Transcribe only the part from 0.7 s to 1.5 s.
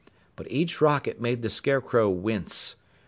rocket made the